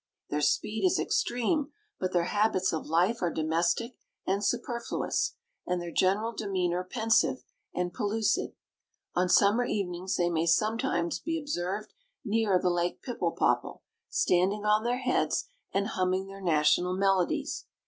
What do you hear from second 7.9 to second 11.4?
pellucid. On summer evenings they may sometimes be